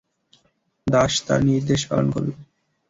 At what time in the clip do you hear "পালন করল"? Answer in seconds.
1.89-2.29